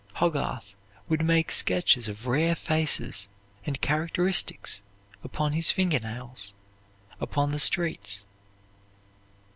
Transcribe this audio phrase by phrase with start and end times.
[0.15, 0.73] Hogarth
[1.09, 3.29] would make sketches of rare faces
[3.67, 4.81] and characteristics
[5.23, 6.53] upon his finger nails
[7.19, 8.25] upon the streets.